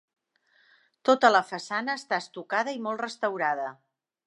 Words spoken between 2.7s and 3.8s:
i molt restaurada.